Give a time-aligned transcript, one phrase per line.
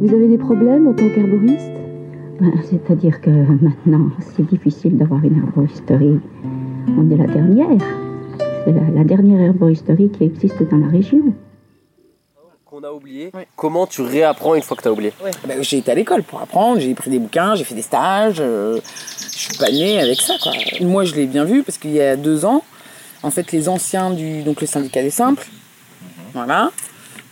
[0.00, 1.72] Vous avez des problèmes en tant qu'herboriste?
[2.40, 6.20] Ben, C'est-à-dire que maintenant, c'est difficile d'avoir une herboristerie.
[6.96, 7.66] On est la dernière.
[8.64, 11.34] C'est la, dernière herboristerie qui existe dans la région.
[12.64, 13.32] Qu'on a oublié.
[13.56, 15.12] Comment tu réapprends une fois que tu as oublié
[15.48, 18.38] ben, J'ai été à l'école pour apprendre, j'ai pris des bouquins, j'ai fait des stages.
[18.38, 18.78] Euh,
[19.32, 20.34] je suis pas née avec ça.
[20.80, 22.62] Moi, je l'ai bien vu parce qu'il y a deux ans,
[23.24, 25.48] en fait, les anciens du donc le syndicat des simples,
[26.34, 26.70] voilà,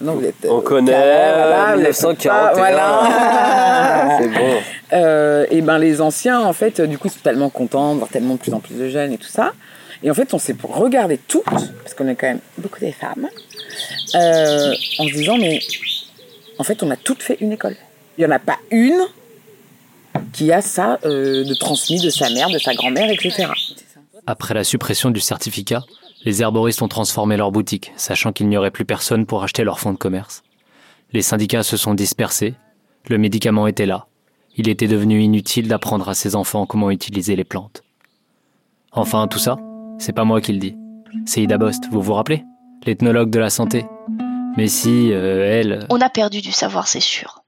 [0.00, 2.56] non, On connaît, voilà, 1940.
[2.56, 4.18] Voilà.
[4.20, 4.62] c'est bon.
[4.92, 8.34] Euh, et ben les anciens, en fait, du coup, sont tellement contents de voir tellement
[8.34, 9.52] de plus en plus de jeunes et tout ça.
[10.02, 13.28] Et en fait, on s'est regardé toutes, parce qu'on est quand même beaucoup des femmes,
[14.14, 15.60] euh, en se disant, mais
[16.58, 17.76] en fait, on a toutes fait une école.
[18.18, 19.00] Il n'y en a pas une
[20.32, 23.46] qui a ça euh, de transmis de sa mère, de sa grand-mère, etc.
[24.26, 25.82] Après la suppression du certificat,
[26.24, 29.78] les herboristes ont transformé leur boutique, sachant qu'il n'y aurait plus personne pour acheter leur
[29.78, 30.42] fonds de commerce.
[31.12, 32.54] Les syndicats se sont dispersés,
[33.08, 34.06] le médicament était là.
[34.56, 37.82] Il était devenu inutile d'apprendre à ses enfants comment utiliser les plantes.
[38.92, 39.56] Enfin, tout ça,
[39.98, 40.76] c'est pas moi qui le dis.
[41.26, 42.44] C'est Ida Bost, vous vous rappelez?
[42.84, 43.86] L'ethnologue de la santé.
[44.56, 45.86] Mais si, euh, elle...
[45.90, 47.44] On a perdu du savoir, c'est sûr.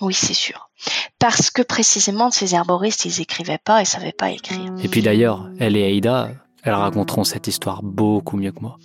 [0.00, 0.70] Oui, c'est sûr.
[1.18, 4.72] Parce que précisément, ces herboristes, ils écrivaient pas et savaient pas écrire.
[4.82, 6.30] Et puis d'ailleurs, elle et Aïda,
[6.66, 8.76] elles raconteront cette histoire beaucoup mieux que moi.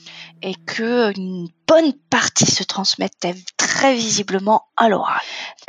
[0.43, 5.19] Et que une bonne partie se transmettait très visiblement à l'oral.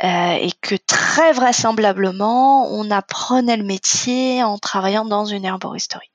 [0.03, 6.11] Euh, et que très vraisemblablement, on apprenait le métier en travaillant dans une herboristerie.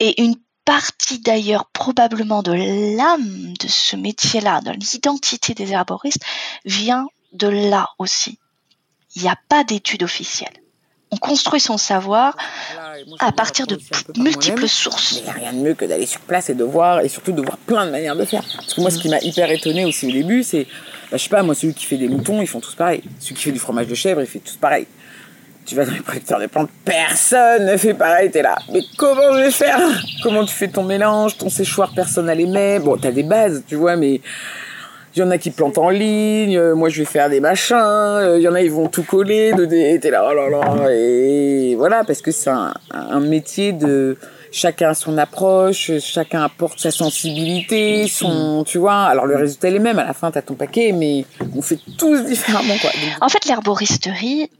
[0.00, 2.52] Et une partie d'ailleurs probablement de
[2.96, 6.24] l'âme de ce métier-là, de l'identité des herboristes,
[6.64, 8.38] vient de là aussi.
[9.16, 10.61] Il n'y a pas d'études officielles
[11.12, 12.34] on construit son savoir
[13.20, 13.78] à partir de
[14.16, 15.18] multiples sources.
[15.18, 17.32] Il n'y a rien de mieux que d'aller sur place et de voir, et surtout
[17.32, 18.42] de voir plein de manières de faire.
[18.56, 20.66] Parce que moi, ce qui m'a hyper étonné aussi au début, c'est,
[21.10, 23.02] bah, je sais pas, moi, celui qui fait des moutons, ils font tous pareil.
[23.20, 24.86] Celui qui fait du fromage de chèvre, il fait tous pareil.
[25.66, 28.56] Tu vas dans les producteurs de plantes, personne ne fait pareil, t'es là.
[28.72, 29.78] Mais comment je vais faire?
[30.22, 32.82] Comment tu fais ton mélange, ton séchoir, personne n'a les mêmes.
[32.82, 34.20] Bon, t'as des bases, tu vois, mais
[35.14, 37.76] il y en a qui plantent en ligne, euh, moi je vais faire des machins,
[37.76, 40.90] euh, il y en a ils vont tout coller, de, t'es là, oh là là,
[40.90, 44.16] et voilà, parce que c'est un, métier de
[44.50, 49.80] chacun son approche, chacun apporte sa sensibilité, son, tu vois, alors le résultat est le
[49.80, 51.24] même, à la fin t'as ton paquet, mais
[51.54, 52.90] on fait tous différemment, quoi.
[53.20, 54.50] En fait, l'herboristerie,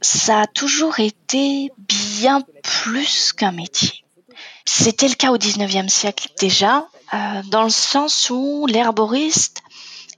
[0.00, 4.04] ça a toujours été bien plus qu'un métier.
[4.64, 7.16] C'était le cas au 19e siècle déjà, euh,
[7.50, 9.62] dans le sens où l'herboriste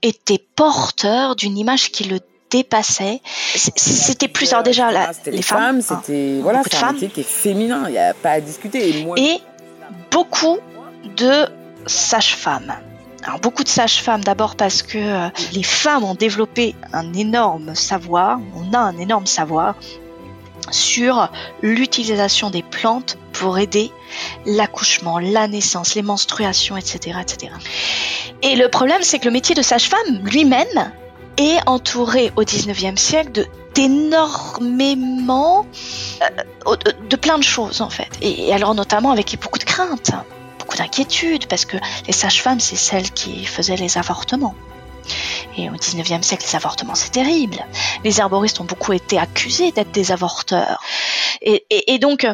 [0.01, 2.19] était porteur d'une image qui le
[2.49, 3.21] dépassait.
[3.55, 4.89] C'était plus alors déjà
[5.25, 8.41] les, femmes, c'était voilà, c'est un métier qui est féminin, il n'y a pas à
[8.41, 9.05] discuter.
[9.17, 9.39] Et,
[10.11, 10.57] beaucoup
[11.17, 11.47] de
[11.85, 12.73] sages-femmes.
[13.23, 18.39] Alors beaucoup de sages-femmes d'abord parce que euh, les femmes ont développé un énorme savoir,
[18.55, 19.75] on a un énorme savoir
[20.71, 21.29] sur
[21.61, 23.91] l'utilisation des plantes pour aider
[24.45, 27.53] l'accouchement, la naissance, les menstruations, etc., etc.
[28.41, 30.91] Et le problème, c'est que le métier de sage-femme lui-même
[31.37, 35.67] est entouré au 19e siècle de d'énormément
[36.23, 36.75] euh,
[37.07, 40.13] de plein de choses en fait et alors notamment avec beaucoup de craintes
[40.57, 41.77] beaucoup d'inquiétudes parce que
[42.07, 44.55] les sages-femmes c'est celles qui faisaient les avortements
[45.57, 47.65] et au 19e siècle, les avortements, c'est terrible.
[48.03, 50.83] Les herboristes ont beaucoup été accusés d'être des avorteurs.
[51.41, 52.27] Et, donc,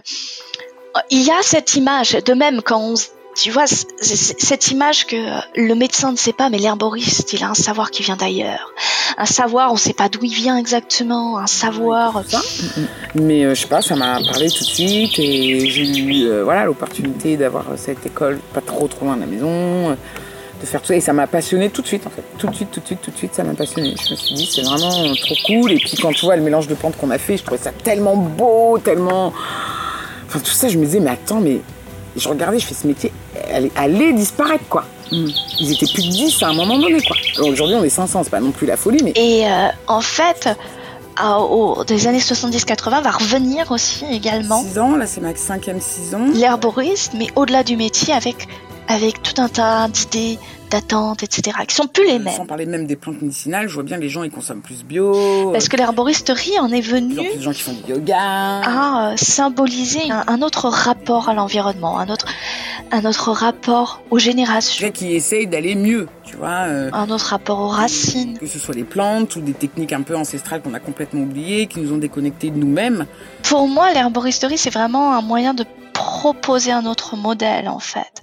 [1.09, 2.95] il y a cette image, de même quand on
[3.35, 5.15] tu vois, cette image que
[5.55, 8.73] le médecin ne sait pas, mais l'herboriste, il a un savoir qui vient d'ailleurs.
[9.17, 12.23] Un savoir, on ne sait pas d'où il vient exactement, un savoir.
[13.15, 16.43] Mais euh, je sais pas, ça m'a parlé tout de suite et j'ai eu euh,
[16.43, 19.95] voilà l'opportunité d'avoir cette école pas trop trop loin de la maison, euh,
[20.61, 22.23] de faire tout ça et ça m'a passionné tout de suite en fait.
[22.37, 23.95] Tout de suite, tout de suite, tout de suite, ça m'a passionné.
[23.97, 26.67] Je me suis dit c'est vraiment trop cool et puis quand tu vois le mélange
[26.67, 29.33] de plantes qu'on a fait, je trouvais ça tellement beau, tellement.
[30.33, 31.61] Enfin tout ça, je me disais mais attends mais
[32.16, 33.11] je regardais, je fais ce métier,
[33.49, 34.85] elle allait disparaître, quoi.
[35.11, 35.27] Mm.
[35.59, 37.16] Ils étaient plus de 10 à un moment donné, quoi.
[37.44, 39.13] Aujourd'hui, on est 500, c'est pas non plus la folie, mais.
[39.16, 40.49] Et euh, en fait,
[41.21, 44.62] au, des années 70-80 va revenir aussi également.
[44.63, 46.25] 6 ans, là c'est ma cinquième 6 ans.
[46.33, 48.47] L'herboriste, mais au-delà du métier, avec,
[48.88, 50.39] avec tout un tas d'idées,
[50.69, 52.33] d'attente, etc., qui sont plus les mêmes.
[52.33, 54.83] Sans parler même des plantes médicinales, je vois bien que les gens ils consomment plus
[54.83, 55.51] bio.
[55.51, 57.15] Parce que l'herboristerie en est venue.
[57.15, 58.18] Plus, plus de gens qui font du yoga.
[58.19, 62.25] À euh, symboliser un, autre rapport à l'environnement, un autre,
[62.91, 64.89] un autre rapport aux générations.
[64.91, 66.65] Qui essayent d'aller mieux, tu vois.
[66.68, 68.38] Euh, un autre rapport aux racines.
[68.38, 71.68] Que ce soit les plantes ou des techniques un peu ancestrales qu'on a complètement oubliées,
[71.68, 73.06] qui nous ont déconnectés de nous-mêmes.
[73.44, 78.22] Pour moi, l'herboristerie, c'est vraiment un moyen de proposer un autre modèle en fait,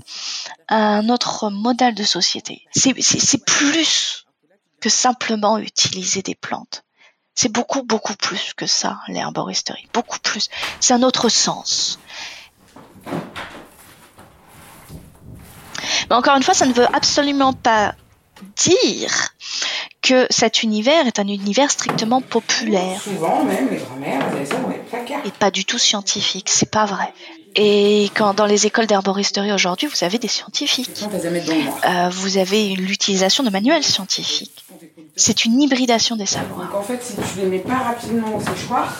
[0.68, 2.62] un autre modèle de société.
[2.72, 4.26] C'est plus
[4.80, 6.84] que simplement utiliser des plantes.
[7.34, 9.88] C'est beaucoup, beaucoup plus que ça, l'herboristerie.
[9.94, 10.48] Beaucoup plus.
[10.80, 11.98] C'est un autre sens.
[16.08, 17.94] Mais encore une fois, ça ne veut absolument pas
[18.56, 19.30] dire
[20.02, 23.00] que cet univers est un univers strictement populaire.
[23.00, 25.26] Souvent, même, les elles les placards.
[25.26, 27.12] Et pas du tout scientifique, c'est pas vrai.
[27.56, 31.04] Et quand dans les écoles d'herboristerie aujourd'hui, vous avez des scientifiques.
[31.04, 34.64] Euh, vous avez l'utilisation de manuels scientifiques.
[35.16, 36.70] C'est une hybridation des savoirs.
[36.70, 38.94] Donc en fait, si tu les mets pas rapidement au séchoir,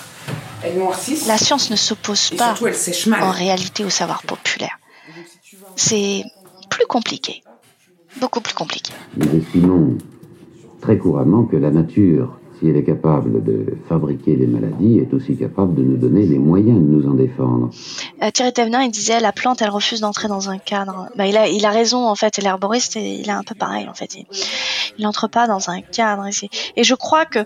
[0.62, 1.26] elles noircissent.
[1.26, 4.78] La science ne s'oppose pas surtout, en réalité au savoir populaire.
[5.76, 6.24] C'est
[6.68, 7.42] plus compliqué.
[8.20, 8.92] Beaucoup plus compliqué.
[9.16, 9.96] Nous estimons
[10.80, 15.36] très couramment que la nature, si elle est capable de fabriquer des maladies, est aussi
[15.36, 17.70] capable de nous donner les moyens de nous en défendre.
[18.22, 21.08] Euh, Thierry Thévenin, il disait la plante, elle refuse d'entrer dans un cadre.
[21.16, 22.38] Bah, il a, il a raison en fait.
[22.38, 24.14] Et l'herboriste, il est un peu pareil en fait.
[24.14, 24.26] Il,
[24.98, 26.26] il entre pas dans un cadre.
[26.26, 27.40] Et, et je crois que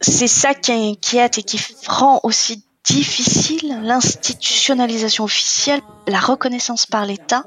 [0.00, 7.44] c'est ça qui inquiète et qui rend aussi difficile l'institutionnalisation officielle, la reconnaissance par l'État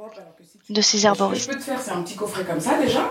[0.70, 1.50] de ces Ce que herboristes.
[1.50, 3.10] je peux te faire, c'est un petit coffret comme ça déjà.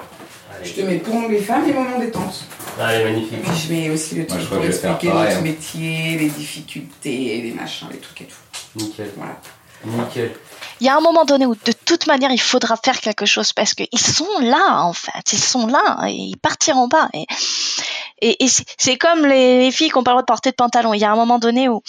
[0.63, 2.45] Je te mets pour les femmes et moment détente.
[2.79, 3.33] Ah, elle est magnifique.
[3.35, 5.41] Et puis je mets aussi le truc pour expliquer pareil, notre hein.
[5.43, 8.37] métier, les difficultés, les machins, les trucs et tout.
[8.77, 9.11] Nickel.
[9.17, 9.41] Voilà.
[9.85, 10.35] Nickel.
[10.81, 13.53] Il y a un moment donné où de toute manière il faudra faire quelque chose
[13.53, 17.09] parce qu'ils sont là en fait, ils sont là et ils partiront pas.
[17.13, 17.27] Et,
[18.23, 20.57] et, et c'est- comme les, les filles qui ont pas le droit de porter de
[20.57, 20.95] pantalon.
[20.95, 21.83] Il y a un moment donné où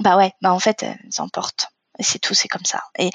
[0.00, 1.68] bah ouais, bah en fait elles en portent.
[1.98, 2.80] Et c'est tout, c'est comme ça.
[2.98, 3.10] Et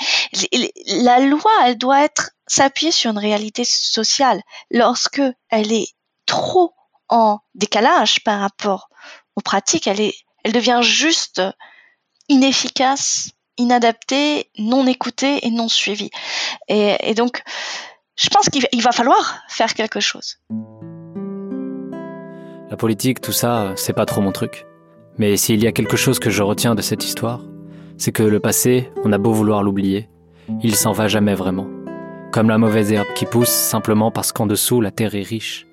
[0.85, 4.39] la loi, elle doit être s'appuyer sur une réalité sociale.
[4.69, 5.87] Lorsque elle est
[6.27, 6.73] trop
[7.09, 8.89] en décalage par rapport
[9.35, 10.13] aux pratiques, elle est,
[10.43, 11.41] elle devient juste
[12.29, 16.11] inefficace, inadaptée, non écoutée et non suivie.
[16.67, 17.41] Et, et donc,
[18.15, 20.37] je pense qu'il va- falloir faire quelque chose.
[22.69, 24.65] La politique, tout ça, c'est pas trop mon truc.
[25.17, 27.41] Mais s'il y a quelque chose que je retiens de cette histoire,
[27.97, 30.09] c'est que le passé, on a beau vouloir l'oublier,
[30.61, 31.67] il s'en va jamais vraiment.
[32.31, 35.65] Comme la mauvaise herbe qui pousse simplement parce qu'en dessous la terre est riche.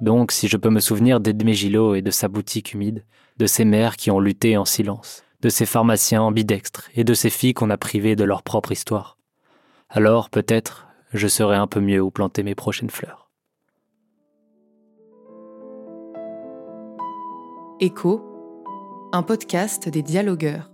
[0.00, 3.04] Donc, si je peux me souvenir d'Edmé Gillot et de sa boutique humide,
[3.36, 7.30] de ces mères qui ont lutté en silence, de ces pharmaciens ambidextres et de ces
[7.30, 9.18] filles qu'on a privées de leur propre histoire,
[9.88, 13.30] alors peut-être je saurai un peu mieux où planter mes prochaines fleurs.
[17.80, 18.22] Écho,
[19.12, 20.69] un podcast des dialogueurs.